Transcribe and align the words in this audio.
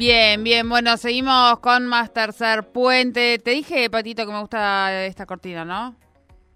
Bien, 0.00 0.42
bien, 0.42 0.66
bueno, 0.66 0.96
seguimos 0.96 1.58
con 1.58 1.86
más 1.86 2.10
tercer 2.10 2.72
puente. 2.72 3.38
Te 3.38 3.50
dije, 3.50 3.90
Patito, 3.90 4.24
que 4.24 4.32
me 4.32 4.40
gusta 4.40 5.04
esta 5.04 5.26
cortina, 5.26 5.62
¿no? 5.66 5.94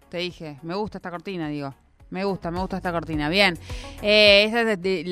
Te 0.08 0.16
dije, 0.16 0.58
me 0.62 0.74
gusta 0.74 0.96
esta 0.96 1.10
cortina, 1.10 1.46
digo. 1.48 1.74
Me 2.10 2.24
gusta, 2.24 2.50
me 2.50 2.60
gusta 2.60 2.76
esta 2.76 2.92
cortina. 2.92 3.28
Bien, 3.28 3.58
eh, 4.02 4.44
esa 4.44 4.72
es 4.72 4.80
de, 4.80 5.04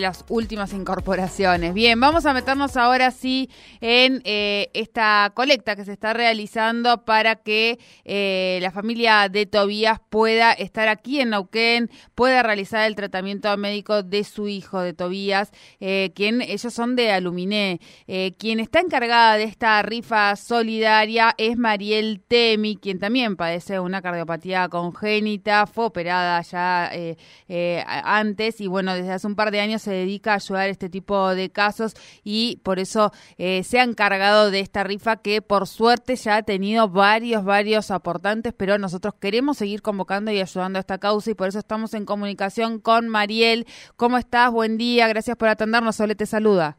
las 0.00 0.24
últimas 0.28 0.72
incorporaciones. 0.72 1.72
Bien, 1.72 1.98
vamos 1.98 2.26
a 2.26 2.34
meternos 2.34 2.76
ahora 2.76 3.10
sí 3.12 3.48
en 3.80 4.20
eh, 4.24 4.68
esta 4.74 5.32
colecta 5.34 5.76
que 5.76 5.84
se 5.84 5.92
está 5.92 6.12
realizando 6.12 7.04
para 7.04 7.36
que 7.36 7.78
eh, 8.04 8.58
la 8.60 8.70
familia 8.72 9.28
de 9.28 9.46
Tobías 9.46 10.00
pueda 10.10 10.52
estar 10.52 10.88
aquí 10.88 11.20
en 11.20 11.30
Nauquén, 11.30 11.90
pueda 12.14 12.42
realizar 12.42 12.86
el 12.86 12.94
tratamiento 12.94 13.56
médico 13.56 14.02
de 14.02 14.24
su 14.24 14.48
hijo 14.48 14.80
de 14.80 14.92
Tobías, 14.92 15.52
quien 15.78 16.42
ellos 16.42 16.74
son 16.74 16.96
de 16.96 17.10
Aluminé. 17.12 17.80
quien 18.38 18.60
está 18.60 18.80
encargada 18.80 19.36
de 19.36 19.44
esta 19.44 19.80
rifa 19.82 20.36
solidaria 20.36 21.34
es 21.38 21.56
Mariel 21.56 22.22
Temi, 22.26 22.76
quien 22.76 22.98
también 22.98 23.36
padece 23.36 23.80
una 23.80 24.02
cardiopatía 24.02 24.68
congénita, 24.68 25.66
fue 25.66 25.86
operada 25.86 26.42
ya 26.50 26.90
eh, 26.92 27.16
eh, 27.48 27.84
antes 27.86 28.60
y 28.60 28.66
bueno, 28.66 28.94
desde 28.94 29.12
hace 29.12 29.26
un 29.26 29.36
par 29.36 29.50
de 29.50 29.60
años 29.60 29.82
se 29.82 29.92
dedica 29.92 30.32
a 30.32 30.34
ayudar 30.36 30.62
a 30.62 30.66
este 30.66 30.88
tipo 30.88 31.34
de 31.34 31.50
casos 31.50 31.94
y 32.24 32.60
por 32.64 32.78
eso 32.78 33.12
eh, 33.38 33.62
se 33.62 33.80
ha 33.80 33.84
encargado 33.84 34.50
de 34.50 34.60
esta 34.60 34.84
rifa 34.84 35.16
que 35.16 35.42
por 35.42 35.66
suerte 35.66 36.16
ya 36.16 36.36
ha 36.36 36.42
tenido 36.42 36.88
varios, 36.88 37.44
varios 37.44 37.90
aportantes, 37.90 38.52
pero 38.52 38.78
nosotros 38.78 39.14
queremos 39.14 39.58
seguir 39.58 39.82
convocando 39.82 40.30
y 40.30 40.40
ayudando 40.40 40.78
a 40.78 40.80
esta 40.80 40.98
causa 40.98 41.30
y 41.30 41.34
por 41.34 41.48
eso 41.48 41.58
estamos 41.58 41.94
en 41.94 42.04
comunicación 42.04 42.80
con 42.80 43.08
Mariel. 43.08 43.66
¿Cómo 43.96 44.18
estás? 44.18 44.50
Buen 44.50 44.78
día, 44.78 45.08
gracias 45.08 45.36
por 45.36 45.48
atendernos. 45.48 45.96
Sole 45.96 46.14
te 46.14 46.26
saluda. 46.26 46.76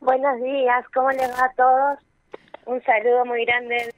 Buenos 0.00 0.40
días, 0.42 0.84
¿cómo 0.94 1.10
les 1.10 1.30
va 1.30 1.46
a 1.46 1.54
todos? 1.56 1.98
Un 2.66 2.82
saludo 2.82 3.24
muy 3.24 3.44
grande 3.44 3.92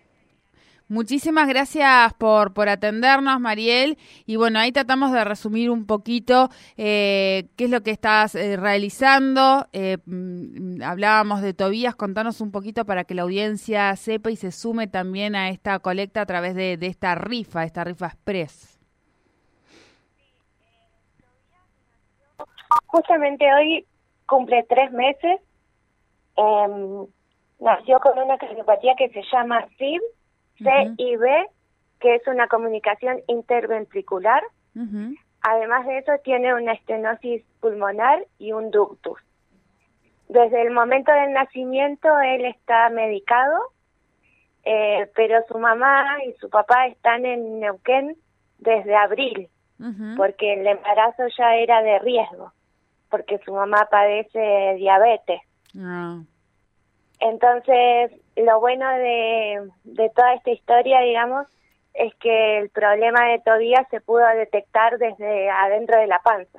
Muchísimas 0.91 1.47
gracias 1.47 2.15
por, 2.15 2.55
por 2.55 2.71
atendernos, 2.71 3.39
Mariel. 3.41 3.99
Y 4.25 4.37
bueno, 4.37 4.59
ahí 4.59 4.73
tratamos 4.73 5.13
de 5.13 5.23
resumir 5.23 5.71
un 5.71 5.87
poquito 5.87 6.49
eh, 6.79 7.49
qué 7.59 7.65
es 7.65 7.71
lo 7.71 7.83
que 7.83 7.91
estás 7.91 8.35
eh, 8.35 8.57
realizando. 8.57 9.67
Eh, 9.75 9.99
mm, 10.07 10.83
hablábamos 10.83 11.43
de 11.43 11.53
Tobías, 11.53 11.95
contanos 11.95 12.41
un 12.41 12.51
poquito 12.51 12.87
para 12.87 13.05
que 13.05 13.15
la 13.15 13.23
audiencia 13.23 13.95
sepa 13.97 14.31
y 14.31 14.37
se 14.37 14.51
sume 14.51 14.87
también 14.87 15.37
a 15.37 15.51
esta 15.51 15.79
colecta 15.81 16.23
a 16.23 16.27
través 16.27 16.55
de, 16.55 16.79
esta 16.81 17.15
rifa, 17.15 17.65
esta 17.65 17.85
rifa 17.85 18.07
express. 18.07 18.81
Justamente 22.87 23.45
hoy 23.53 23.87
cumple 24.25 24.65
tres 24.67 24.91
meses. 24.93 25.39
Em, 26.35 27.07
nació 27.61 28.01
con 28.01 28.19
una 28.19 28.39
cardiopatía 28.39 28.95
que 28.97 29.11
se 29.11 29.23
llama 29.31 29.67
SIB 29.77 30.01
C 30.59 30.93
y 30.97 31.17
B, 31.17 31.47
que 32.01 32.17
es 32.17 32.27
una 32.27 32.49
comunicación 32.49 33.21
interventricular. 33.27 34.43
Además 35.43 35.87
de 35.87 35.99
eso, 35.99 36.13
tiene 36.25 36.55
una 36.55 36.73
estenosis 36.73 37.43
pulmonar 37.61 38.25
y 38.39 38.53
un 38.53 38.71
ductus. 38.71 39.19
Desde 40.29 40.63
el 40.63 40.71
momento 40.71 41.11
del 41.11 41.33
nacimiento, 41.33 42.09
él 42.21 42.45
está 42.45 42.91
medicado, 42.91 43.57
eh, 44.65 45.11
pero 45.17 45.43
su 45.49 45.59
mamá 45.59 46.19
y 46.27 46.33
su 46.35 46.51
papá 46.51 46.87
están 46.87 47.25
en 47.25 47.61
Neuquén 47.61 48.17
desde 48.59 48.95
abril, 48.95 49.49
porque 50.17 50.55
el 50.55 50.67
embarazo 50.67 51.23
ya 51.37 51.55
era 51.57 51.83
de 51.83 51.99
riesgo, 52.01 52.53
porque 53.11 53.39
su 53.39 53.53
mamá 53.53 53.89
padece 53.91 54.75
diabetes. 54.77 55.41
Ah. 55.79 56.21
Entonces, 57.21 58.13
lo 58.45 58.61
bueno 58.61 58.89
de, 58.91 59.69
de 59.85 60.11
toda 60.11 60.35
esta 60.35 60.51
historia, 60.51 61.01
digamos, 61.01 61.47
es 61.95 62.15
que 62.17 62.59
el 62.59 62.71
problema 62.71 63.27
de 63.27 63.41
Tobías 63.41 63.87
se 63.91 64.01
pudo 64.01 64.27
detectar 64.37 64.99
desde 64.99 65.51
adentro 65.51 65.99
de 65.99 66.07
la 66.07 66.21
panza. 66.21 66.59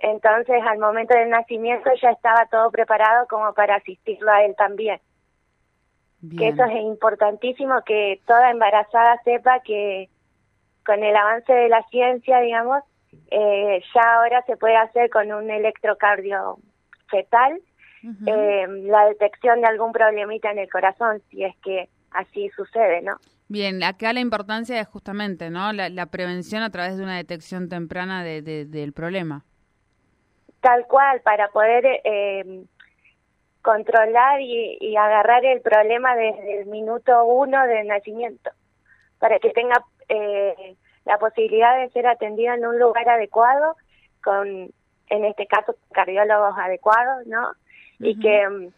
Entonces, 0.00 0.62
al 0.66 0.78
momento 0.78 1.14
del 1.14 1.30
nacimiento 1.30 1.88
ya 2.02 2.10
estaba 2.10 2.46
todo 2.46 2.70
preparado 2.72 3.26
como 3.28 3.52
para 3.54 3.76
asistirlo 3.76 4.30
a 4.32 4.44
él 4.44 4.54
también. 4.56 5.00
Que 6.38 6.48
eso 6.48 6.64
es 6.64 6.72
importantísimo, 6.80 7.82
que 7.84 8.20
toda 8.26 8.50
embarazada 8.50 9.20
sepa 9.24 9.60
que 9.60 10.08
con 10.84 11.04
el 11.04 11.14
avance 11.14 11.52
de 11.52 11.68
la 11.68 11.82
ciencia, 11.88 12.40
digamos, 12.40 12.82
eh, 13.30 13.82
ya 13.94 14.14
ahora 14.14 14.42
se 14.46 14.56
puede 14.56 14.76
hacer 14.76 15.10
con 15.10 15.30
un 15.32 15.50
electrocardio 15.50 16.58
fetal 17.08 17.60
eh, 18.26 18.66
la 18.68 19.06
detección 19.06 19.60
de 19.60 19.66
algún 19.66 19.92
problemita 19.92 20.50
en 20.50 20.58
el 20.58 20.70
corazón, 20.70 21.22
si 21.30 21.44
es 21.44 21.56
que 21.62 21.88
así 22.10 22.50
sucede, 22.50 23.02
¿no? 23.02 23.16
Bien, 23.48 23.82
acá 23.82 24.12
la 24.12 24.20
importancia 24.20 24.80
es 24.80 24.88
justamente, 24.88 25.50
¿no? 25.50 25.72
La, 25.72 26.06
prevención 26.06 26.62
a 26.62 26.70
través 26.70 26.96
de 26.96 27.04
una 27.04 27.16
detección 27.16 27.68
temprana 27.68 28.24
de, 28.24 28.42
del 28.42 28.92
problema. 28.92 29.44
Tal 30.60 30.86
cual, 30.86 31.20
para 31.20 31.48
poder 31.48 31.84
eh, 32.04 32.64
controlar 33.60 34.40
y, 34.40 34.96
agarrar 34.96 35.44
el 35.44 35.60
problema 35.60 36.14
desde 36.16 36.60
el 36.60 36.66
minuto 36.66 37.24
uno 37.24 37.66
del 37.66 37.86
nacimiento, 37.86 38.50
para 39.18 39.38
que 39.38 39.50
tenga 39.50 39.84
eh, 40.08 40.76
la 41.04 41.18
posibilidad 41.18 41.78
de 41.78 41.90
ser 41.90 42.06
atendido 42.06 42.54
en 42.54 42.66
un 42.66 42.78
lugar 42.78 43.08
adecuado, 43.08 43.76
con, 44.22 44.70
en 45.08 45.24
este 45.24 45.46
caso, 45.46 45.76
cardiólogos 45.92 46.54
adecuados, 46.58 47.26
¿no? 47.26 47.52
Y 47.98 48.18
que 48.18 48.48
mm, 48.48 48.68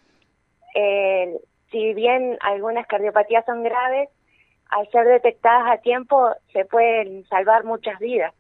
eh, 0.74 1.40
si 1.70 1.94
bien 1.94 2.36
algunas 2.40 2.86
cardiopatías 2.86 3.44
son 3.44 3.62
graves, 3.62 4.08
al 4.70 4.88
ser 4.90 5.06
detectadas 5.06 5.78
a 5.78 5.80
tiempo 5.80 6.30
se 6.52 6.64
pueden 6.64 7.24
salvar 7.26 7.64
muchas 7.64 7.98
vidas. 7.98 8.34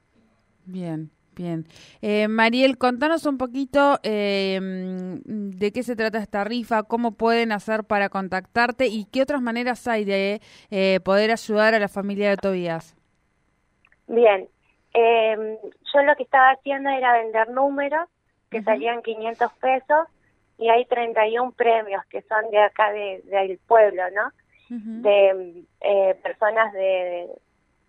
Bien. 0.64 1.10
Bien. 1.36 1.66
Eh, 2.00 2.28
Mariel, 2.28 2.78
contanos 2.78 3.26
un 3.26 3.36
poquito 3.36 3.98
eh, 4.02 4.58
mm, 4.58 5.50
de 5.50 5.70
qué 5.70 5.82
se 5.82 5.94
trata 5.94 6.16
esta 6.16 6.44
rifa, 6.44 6.84
cómo 6.84 7.12
pueden 7.12 7.52
hacer 7.52 7.84
para 7.84 8.08
contactarte 8.08 8.86
y 8.86 9.04
qué 9.04 9.20
otras 9.20 9.42
maneras 9.42 9.86
hay 9.86 10.06
de 10.06 10.40
eh, 10.70 10.98
poder 11.04 11.30
ayudar 11.30 11.74
a 11.74 11.78
la 11.78 11.88
familia 11.88 12.30
de 12.30 12.38
Tobías. 12.38 12.96
Bien, 14.08 14.48
eh, 14.94 15.58
yo 15.92 16.02
lo 16.04 16.16
que 16.16 16.22
estaba 16.22 16.52
haciendo 16.52 16.88
era 16.88 17.18
vender 17.18 17.50
números 17.50 18.08
que 18.48 18.62
salían 18.62 19.02
500 19.02 19.52
pesos 19.60 20.08
y 20.58 20.68
hay 20.68 20.84
31 20.86 21.52
premios 21.52 22.04
que 22.06 22.22
son 22.22 22.50
de 22.50 22.58
acá 22.58 22.92
del 22.92 23.58
pueblo, 23.66 24.02
¿no? 24.10 24.32
De 24.68 25.64
eh, 25.80 26.14
personas 26.22 26.72
de 26.72 27.28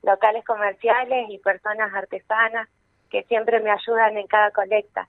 locales 0.04 0.46
comerciales 0.46 1.28
y 1.30 1.40
personas 1.40 1.94
artesanas 1.94 2.68
que 3.10 3.24
siempre 3.24 3.60
me 3.60 3.72
ayudan 3.72 4.18
en 4.18 4.28
cada 4.28 4.52
colecta. 4.52 5.08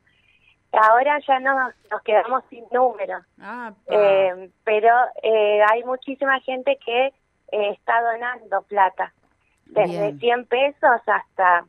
Ahora 0.73 1.19
ya 1.27 1.41
no 1.41 1.71
nos 1.91 2.03
quedamos 2.03 2.45
sin 2.51 2.65
números, 2.71 3.25
ah, 3.41 3.73
eh, 3.87 4.51
pero 4.65 4.95
eh, 5.23 5.63
hay 5.71 5.83
muchísima 5.85 6.41
gente 6.41 6.79
que 6.85 7.07
eh, 7.07 7.71
está 7.71 8.03
donando 8.03 8.63
plata, 8.63 9.13
desde 9.65 10.19
100 10.19 10.47
pesos 10.47 11.01
hasta 11.07 11.65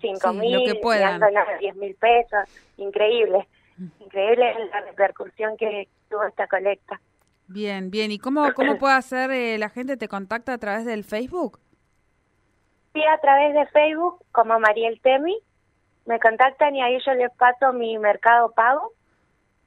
5 0.00 0.32
mil, 0.34 0.80
han 1.02 1.20
donado 1.20 1.58
10 1.58 1.76
mil 1.76 1.94
pesos, 1.96 2.48
increíble. 2.76 3.46
Increíble 4.00 4.54
la 4.70 4.80
repercusión 4.82 5.56
que 5.56 5.88
tuvo 6.08 6.24
esta 6.24 6.46
colecta. 6.46 7.00
Bien, 7.48 7.90
bien. 7.90 8.10
¿Y 8.10 8.18
cómo, 8.18 8.52
cómo 8.54 8.78
puede 8.78 8.94
hacer 8.94 9.30
eh, 9.30 9.58
la 9.58 9.68
gente? 9.68 9.96
¿Te 9.96 10.08
contacta 10.08 10.52
a 10.54 10.58
través 10.58 10.84
del 10.84 11.04
Facebook? 11.04 11.58
Sí, 12.92 13.02
a 13.02 13.18
través 13.18 13.54
de 13.54 13.66
Facebook, 13.66 14.24
como 14.32 14.58
Mariel 14.60 15.00
Temi. 15.00 15.36
Me 16.06 16.20
contactan 16.20 16.76
y 16.76 16.82
ahí 16.82 16.98
yo 17.04 17.14
les 17.14 17.32
paso 17.32 17.72
mi 17.72 17.98
mercado 17.98 18.52
pago. 18.52 18.92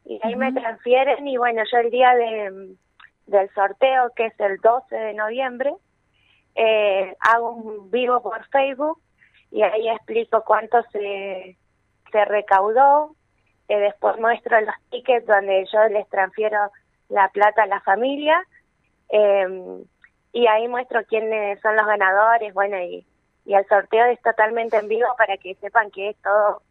Y 0.05 0.19
ahí 0.23 0.35
me 0.35 0.53
transfieren. 0.53 1.27
Y 1.27 1.37
bueno, 1.37 1.63
yo 1.69 1.79
el 1.79 1.91
día 1.91 2.15
de, 2.15 2.75
del 3.25 3.49
sorteo, 3.53 4.11
que 4.15 4.27
es 4.27 4.39
el 4.39 4.57
12 4.57 4.95
de 4.95 5.13
noviembre, 5.13 5.73
eh, 6.55 7.15
hago 7.19 7.51
un 7.51 7.91
vivo 7.91 8.21
por 8.21 8.47
Facebook 8.47 8.99
y 9.51 9.61
ahí 9.61 9.87
explico 9.89 10.43
cuánto 10.43 10.81
se, 10.91 11.57
se 12.11 12.25
recaudó, 12.25 13.15
eh, 13.67 13.79
después 13.79 14.17
muestro 14.19 14.59
los 14.61 14.75
tickets 14.89 15.25
donde 15.25 15.65
yo 15.71 15.87
les 15.89 16.07
transfiero 16.09 16.71
la 17.09 17.29
plata 17.29 17.63
a 17.63 17.67
la 17.67 17.81
familia 17.81 18.41
em, 19.09 19.83
y 20.33 20.47
ahí 20.47 20.67
muestro 20.67 21.03
quiénes 21.05 21.59
son 21.61 21.75
los 21.75 21.85
ganadores, 21.85 22.53
bueno, 22.53 22.77
y, 22.79 23.05
y 23.45 23.53
el 23.55 23.65
sorteo 23.67 24.05
es 24.05 24.21
totalmente 24.21 24.77
en 24.77 24.87
vivo 24.87 25.07
para 25.17 25.37
que 25.37 25.55
sepan 25.55 25.89
que 25.91 26.09
es 26.09 26.17
todo 26.21 26.61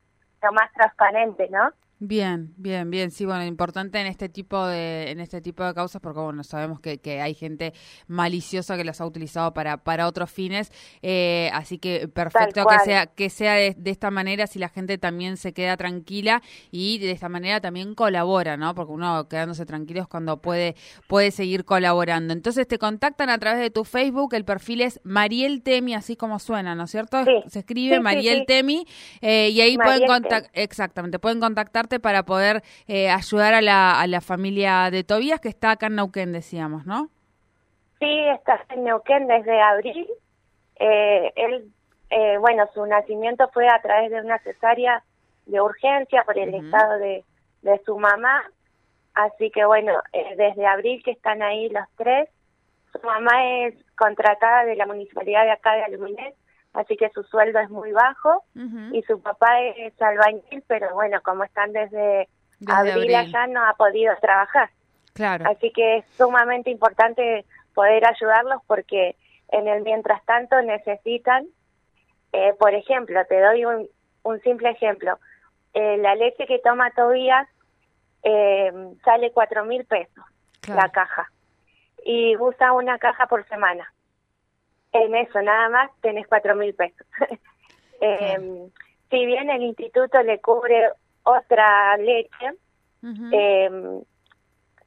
lo 0.43 0.53
más 0.53 0.73
transparente, 0.73 1.49
¿no? 1.51 1.71
Bien, 1.99 2.53
bien, 2.59 2.91
bien. 2.91 3.11
Sí, 3.11 3.25
bueno, 3.25 3.43
importante 3.47 3.99
en 3.99 4.07
este 4.07 4.29
tipo 4.29 4.67
de 4.67 5.11
en 5.11 5.19
este 5.19 5.41
tipo 5.41 5.65
de 5.65 5.73
causas 5.73 6.03
porque 6.03 6.21
bueno 6.21 6.45
sabemos 6.45 6.79
que, 6.79 6.99
que 6.99 7.23
hay 7.23 7.33
gente 7.33 7.73
maliciosa 8.07 8.77
que 8.77 8.85
las 8.85 9.01
ha 9.01 9.07
utilizado 9.07 9.55
para 9.55 9.79
para 9.79 10.07
otros 10.07 10.31
fines, 10.31 10.71
eh, 11.01 11.49
así 11.55 11.79
que 11.79 12.07
perfecto 12.09 12.67
que 12.67 12.79
sea 12.85 13.07
que 13.07 13.31
sea 13.31 13.55
de, 13.55 13.77
esta 13.87 14.11
manera 14.11 14.47
si 14.47 14.59
la 14.59 14.69
gente 14.69 14.99
también 14.99 15.39
se 15.39 15.55
queda 15.55 15.79
tranquila 15.79 16.43
y 16.71 16.99
de 16.99 17.13
esta 17.13 17.31
manera 17.31 17.63
también 17.63 17.95
colabora, 17.95 18.59
¿no? 18.59 18.75
Porque 18.75 18.93
uno 18.93 19.27
quedándose 19.27 19.65
tranquilo 19.65 20.03
es 20.03 20.07
cuando 20.07 20.43
puede 20.43 20.77
puede 21.07 21.31
seguir 21.31 21.65
colaborando. 21.65 22.35
Entonces 22.35 22.69
te 22.69 22.79
contactan 22.79 23.31
a 23.31 23.39
través 23.39 23.59
de 23.59 23.71
tu 23.71 23.85
Facebook, 23.85 24.35
el 24.35 24.45
perfil 24.45 24.83
es 24.83 25.01
Mariel 25.03 25.63
Temi, 25.63 25.95
así 25.95 26.15
como 26.15 26.41
suena, 26.41 26.75
¿no 26.75 26.85
es 26.85 26.91
cierto? 26.91 27.25
Se 27.47 27.61
escribe 27.61 28.01
Mariel 28.01 28.45
Temi 28.47 28.87
eh, 29.23 29.49
y 29.49 29.63
ahí 29.63 29.79
pueden 29.79 30.07
contactar, 30.07 30.51
exactamente, 30.53 31.19
pueden 31.19 31.41
contactar 31.41 31.86
para 32.01 32.25
poder 32.25 32.63
eh, 32.87 33.11
ayudar 33.11 33.55
a 33.55 33.63
la, 33.63 34.01
a 34.01 34.07
la 34.07 34.21
familia 34.21 34.91
de 34.91 35.05
Tobías 35.05 35.41
que 35.41 35.49
está 35.49 35.73
acá 35.73 35.87
en 35.87 35.97
Neuquén, 35.97 36.33
decíamos, 36.33 36.87
¿no? 36.87 37.09
Sí, 37.99 38.29
está 38.35 38.65
en 38.71 38.85
Neuquén 38.85 39.27
desde 39.27 39.61
abril. 39.61 40.07
Eh, 40.79 41.33
él, 41.37 41.71
eh, 42.11 42.37
bueno, 42.39 42.67
su 42.75 42.85
nacimiento 42.87 43.49
fue 43.53 43.69
a 43.69 43.81
través 43.81 44.11
de 44.11 44.21
una 44.21 44.39
cesárea 44.41 45.03
de 45.47 45.61
urgencia 45.61 46.25
por 46.25 46.39
el 46.39 46.55
estado 46.55 46.99
de, 46.99 47.25
de 47.63 47.81
su 47.85 47.99
mamá. 47.99 48.43
Así 49.15 49.51
que 49.51 49.65
bueno, 49.65 49.93
desde 50.37 50.67
abril 50.67 51.03
que 51.03 51.13
están 51.13 51.43
ahí 51.43 51.71
los 51.71 51.87
tres. 51.97 52.29
Su 52.93 53.07
mamá 53.07 53.65
es 53.65 53.75
contratada 53.97 54.65
de 54.65 54.77
la 54.77 54.87
municipalidad 54.87 55.45
de 55.45 55.53
acá 55.53 55.75
de 55.75 55.85
Aluminet 55.85 56.35
así 56.77 56.97
que 56.97 57.09
su 57.11 57.23
sueldo 57.25 57.59
es 57.59 57.71
muy 57.71 57.93
bajo 57.93 58.45
y 58.93 59.03
su 59.03 59.21
papá 59.21 59.61
es 59.61 60.01
albañil, 60.01 60.63
pero 60.67 60.95
bueno, 60.95 61.21
como 61.23 61.45
están 61.45 61.73
desde, 61.73 62.29
abril, 62.67 63.15
allá 63.15 63.47
no 63.47 63.67
ha 63.67 63.75
podido 63.75 64.15
trabajar. 64.21 64.71
Claro. 65.15 65.47
Así 65.51 65.73
que 65.73 65.99
es 65.99 66.05
sumamente 66.17 66.71
importante 66.71 67.45
poder 67.75 68.07
ayudarlos 68.07 68.61
porque 68.67 69.17
en 69.49 69.69
el 69.69 69.83
mientras 69.83 70.23
tanto 70.27 70.61
necesitan, 70.63 71.47
eh, 72.33 72.53
por 72.59 72.75
ejemplo, 72.75 73.25
te 73.27 73.41
doy 73.41 73.65
un, 73.65 73.89
un 74.23 74.41
simple 74.43 74.71
ejemplo, 74.71 75.19
eh, 75.73 75.97
la 75.99 76.15
leche 76.15 76.47
que 76.47 76.59
toma 76.59 76.91
Tobías 76.91 77.49
eh, 78.23 78.73
sale 79.05 79.31
cuatro 79.33 79.65
mil 79.65 79.85
pesos 79.85 80.25
la 80.69 80.89
caja 80.89 81.31
y 82.05 82.37
usa 82.37 82.73
una 82.73 82.99
caja 82.99 83.27
por 83.27 83.47
semana 83.47 83.93
en 85.05 85.15
eso 85.15 85.41
nada 85.43 85.69
más 85.69 85.91
tenés 86.01 86.27
cuatro 86.27 86.55
mil 86.55 86.75
pesos. 86.75 87.07
Em, 87.99 88.69
si 89.09 89.25
bien 89.25 89.49
el 89.49 89.63
instituto 89.63 90.23
le 90.23 90.39
cubre 90.41 90.91
otra 91.23 91.97
leche, 91.97 92.53
em, 93.33 94.03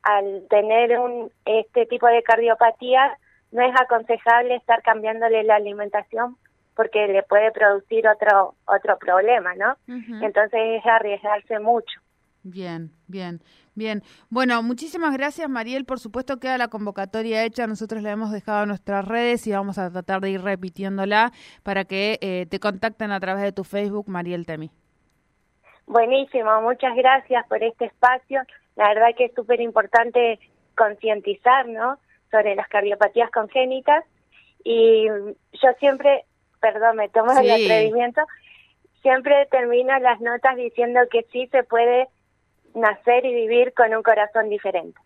al 0.03 0.47
tener 0.47 0.99
un 0.99 1.31
este 1.43 1.87
tipo 1.87 2.05
de 2.05 2.21
cardiopatía 2.21 3.17
no 3.51 3.63
es 3.63 3.73
aconsejable 3.81 4.55
estar 4.55 4.83
cambiándole 4.83 5.43
la 5.43 5.55
alimentación 5.55 6.37
porque 6.75 7.07
le 7.07 7.23
puede 7.23 7.51
producir 7.51 8.07
otro 8.07 8.53
otro 8.65 8.99
problema, 8.99 9.55
¿no? 9.55 9.75
Entonces 9.87 10.59
es 10.77 10.85
arriesgarse 10.85 11.57
mucho. 11.59 11.99
Bien, 12.43 12.91
bien, 13.07 13.41
bien. 13.75 14.01
Bueno, 14.29 14.63
muchísimas 14.63 15.13
gracias, 15.13 15.49
Mariel. 15.49 15.85
Por 15.85 15.99
supuesto, 15.99 16.39
queda 16.39 16.57
la 16.57 16.69
convocatoria 16.69 17.43
hecha. 17.43 17.67
Nosotros 17.67 18.01
la 18.01 18.11
hemos 18.11 18.31
dejado 18.31 18.63
en 18.63 18.69
nuestras 18.69 19.05
redes 19.05 19.45
y 19.45 19.51
vamos 19.51 19.77
a 19.77 19.91
tratar 19.91 20.21
de 20.21 20.31
ir 20.31 20.41
repitiéndola 20.41 21.33
para 21.63 21.83
que 21.83 22.17
eh, 22.21 22.45
te 22.49 22.59
contacten 22.59 23.11
a 23.11 23.19
través 23.19 23.43
de 23.43 23.51
tu 23.51 23.65
Facebook, 23.65 24.07
Mariel 24.07 24.45
Temi. 24.45 24.71
Buenísimo, 25.85 26.61
muchas 26.61 26.95
gracias 26.95 27.45
por 27.47 27.61
este 27.61 27.85
espacio. 27.85 28.41
La 28.75 28.89
verdad 28.89 29.07
que 29.17 29.25
es 29.25 29.33
súper 29.33 29.59
importante 29.59 30.39
concientizar, 30.75 31.67
¿no? 31.67 31.97
Sobre 32.31 32.55
las 32.55 32.67
cardiopatías 32.69 33.31
congénitas. 33.31 34.05
Y 34.63 35.07
yo 35.07 35.69
siempre, 35.79 36.23
perdón, 36.61 36.95
me 36.97 37.09
tomo 37.09 37.31
el 37.31 37.49
atrevimiento, 37.49 38.21
siempre 39.01 39.47
termino 39.51 39.97
las 39.99 40.21
notas 40.21 40.55
diciendo 40.55 41.01
que 41.11 41.25
sí 41.31 41.47
se 41.47 41.63
puede 41.63 42.07
nacer 42.79 43.25
y 43.25 43.33
vivir 43.33 43.73
con 43.73 43.93
un 43.93 44.03
corazón 44.03 44.49
diferente. 44.49 44.99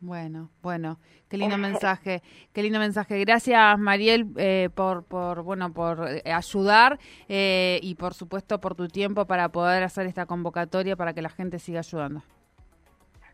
Bueno, 0.00 0.50
bueno, 0.62 0.98
qué 1.30 1.38
lindo 1.38 1.56
mensaje, 1.56 2.22
qué 2.52 2.62
lindo 2.62 2.78
mensaje. 2.78 3.18
Gracias, 3.20 3.78
Mariel, 3.78 4.26
eh, 4.36 4.68
por, 4.74 5.04
por, 5.04 5.42
bueno, 5.42 5.72
por 5.72 6.06
eh, 6.08 6.22
ayudar 6.32 6.98
eh, 7.28 7.80
y, 7.82 7.94
por 7.94 8.12
supuesto, 8.12 8.60
por 8.60 8.74
tu 8.74 8.88
tiempo 8.88 9.24
para 9.24 9.48
poder 9.48 9.82
hacer 9.82 10.06
esta 10.06 10.26
convocatoria 10.26 10.96
para 10.96 11.14
que 11.14 11.22
la 11.22 11.30
gente 11.30 11.58
siga 11.58 11.78
ayudando. 11.78 12.22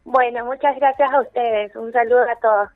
Bueno, 0.04 0.44
muchas 0.44 0.76
gracias 0.76 1.12
a 1.12 1.20
ustedes. 1.20 1.74
Un 1.74 1.92
saludo 1.92 2.22
a 2.22 2.36
todos. 2.40 2.68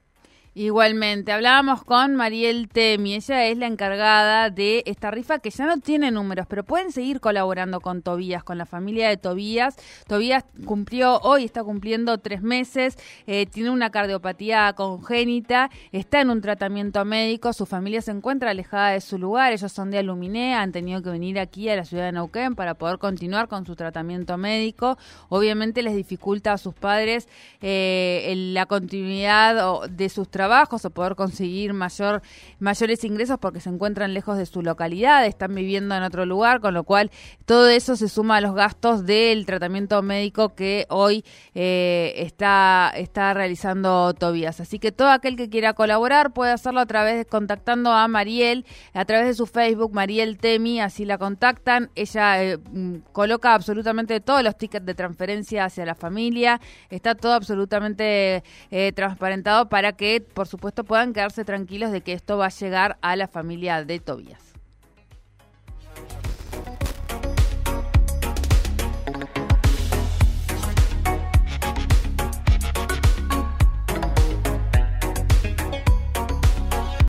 Igualmente, 0.58 1.32
hablábamos 1.32 1.84
con 1.84 2.16
Mariel 2.16 2.70
Temi, 2.70 3.14
ella 3.14 3.44
es 3.44 3.58
la 3.58 3.66
encargada 3.66 4.48
de 4.48 4.82
esta 4.86 5.10
rifa 5.10 5.38
que 5.38 5.50
ya 5.50 5.66
no 5.66 5.80
tiene 5.80 6.10
números, 6.10 6.46
pero 6.48 6.64
pueden 6.64 6.92
seguir 6.92 7.20
colaborando 7.20 7.82
con 7.82 8.00
Tobías, 8.00 8.42
con 8.42 8.56
la 8.56 8.64
familia 8.64 9.10
de 9.10 9.18
Tobías. 9.18 9.76
Tobías 10.06 10.46
cumplió, 10.64 11.18
hoy 11.18 11.44
está 11.44 11.62
cumpliendo 11.62 12.16
tres 12.16 12.40
meses, 12.40 12.96
eh, 13.26 13.44
tiene 13.44 13.68
una 13.68 13.90
cardiopatía 13.90 14.72
congénita, 14.72 15.68
está 15.92 16.22
en 16.22 16.30
un 16.30 16.40
tratamiento 16.40 17.04
médico, 17.04 17.52
su 17.52 17.66
familia 17.66 18.00
se 18.00 18.12
encuentra 18.12 18.52
alejada 18.52 18.92
de 18.92 19.02
su 19.02 19.18
lugar, 19.18 19.52
ellos 19.52 19.70
son 19.70 19.90
de 19.90 19.98
Aluminé, 19.98 20.54
han 20.54 20.72
tenido 20.72 21.02
que 21.02 21.10
venir 21.10 21.38
aquí 21.38 21.68
a 21.68 21.76
la 21.76 21.84
ciudad 21.84 22.06
de 22.06 22.12
Neuquén 22.12 22.54
para 22.54 22.72
poder 22.72 22.96
continuar 22.96 23.48
con 23.48 23.66
su 23.66 23.76
tratamiento 23.76 24.38
médico. 24.38 24.96
Obviamente 25.28 25.82
les 25.82 25.94
dificulta 25.94 26.54
a 26.54 26.56
sus 26.56 26.72
padres 26.72 27.28
eh, 27.60 28.32
la 28.54 28.64
continuidad 28.64 29.86
de 29.90 30.08
sus 30.08 30.30
trabajos 30.30 30.45
trabajos 30.46 30.84
o 30.84 30.90
poder 30.90 31.16
conseguir 31.16 31.72
mayor, 31.72 32.22
mayores 32.60 33.02
ingresos 33.02 33.36
porque 33.40 33.58
se 33.58 33.68
encuentran 33.68 34.14
lejos 34.14 34.38
de 34.38 34.46
su 34.46 34.62
localidad, 34.62 35.26
están 35.26 35.52
viviendo 35.56 35.96
en 35.96 36.04
otro 36.04 36.24
lugar, 36.24 36.60
con 36.60 36.72
lo 36.72 36.84
cual 36.84 37.10
todo 37.46 37.68
eso 37.68 37.96
se 37.96 38.08
suma 38.08 38.36
a 38.36 38.40
los 38.40 38.54
gastos 38.54 39.04
del 39.04 39.44
tratamiento 39.44 40.00
médico 40.02 40.54
que 40.54 40.86
hoy 40.88 41.24
eh, 41.56 42.14
está, 42.18 42.92
está 42.94 43.34
realizando 43.34 44.14
Tobías. 44.14 44.60
Así 44.60 44.78
que 44.78 44.92
todo 44.92 45.08
aquel 45.08 45.36
que 45.36 45.48
quiera 45.48 45.72
colaborar 45.72 46.32
puede 46.32 46.52
hacerlo 46.52 46.78
a 46.78 46.86
través 46.86 47.16
de 47.16 47.24
contactando 47.24 47.90
a 47.90 48.06
Mariel, 48.06 48.64
a 48.94 49.04
través 49.04 49.26
de 49.26 49.34
su 49.34 49.46
Facebook, 49.46 49.92
Mariel 49.92 50.38
Temi, 50.38 50.80
así 50.80 51.04
la 51.04 51.18
contactan. 51.18 51.90
Ella 51.96 52.40
eh, 52.44 52.58
mm, 52.58 52.98
coloca 53.10 53.52
absolutamente 53.52 54.20
todos 54.20 54.44
los 54.44 54.56
tickets 54.56 54.86
de 54.86 54.94
transferencia 54.94 55.64
hacia 55.64 55.84
la 55.84 55.96
familia, 55.96 56.60
está 56.88 57.16
todo 57.16 57.32
absolutamente 57.32 58.44
eh, 58.70 58.92
transparentado 58.92 59.68
para 59.68 59.92
que 59.92 60.20
por 60.36 60.46
supuesto, 60.46 60.84
puedan 60.84 61.14
quedarse 61.14 61.46
tranquilos 61.46 61.92
de 61.92 62.02
que 62.02 62.12
esto 62.12 62.36
va 62.36 62.44
a 62.44 62.50
llegar 62.50 62.98
a 63.00 63.16
la 63.16 63.26
familia 63.26 63.86
de 63.86 64.00
Tobías. 64.00 64.45